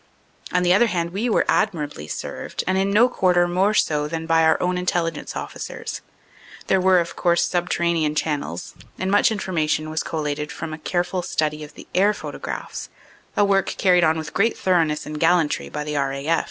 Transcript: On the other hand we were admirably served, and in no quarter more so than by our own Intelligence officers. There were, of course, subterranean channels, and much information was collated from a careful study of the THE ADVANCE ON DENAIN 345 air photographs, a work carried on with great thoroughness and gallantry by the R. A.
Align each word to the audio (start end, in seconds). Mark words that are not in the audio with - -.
On 0.51 0.63
the 0.63 0.73
other 0.73 0.87
hand 0.87 1.11
we 1.11 1.29
were 1.29 1.45
admirably 1.47 2.07
served, 2.07 2.63
and 2.65 2.75
in 2.75 2.89
no 2.89 3.07
quarter 3.07 3.47
more 3.47 3.75
so 3.75 4.07
than 4.07 4.25
by 4.25 4.41
our 4.43 4.59
own 4.59 4.75
Intelligence 4.79 5.35
officers. 5.35 6.01
There 6.65 6.81
were, 6.81 6.99
of 6.99 7.15
course, 7.15 7.43
subterranean 7.45 8.15
channels, 8.15 8.73
and 8.97 9.11
much 9.11 9.31
information 9.31 9.91
was 9.91 10.01
collated 10.01 10.51
from 10.51 10.73
a 10.73 10.79
careful 10.79 11.21
study 11.21 11.63
of 11.63 11.75
the 11.75 11.87
THE 11.93 11.99
ADVANCE 11.99 12.23
ON 12.23 12.31
DENAIN 12.31 12.41
345 12.41 12.57
air 12.57 12.61
photographs, 12.63 12.89
a 13.37 13.45
work 13.45 13.75
carried 13.77 14.03
on 14.03 14.17
with 14.17 14.33
great 14.33 14.57
thoroughness 14.57 15.05
and 15.05 15.19
gallantry 15.19 15.69
by 15.69 15.83
the 15.83 15.95
R. 15.97 16.11
A. 16.13 16.39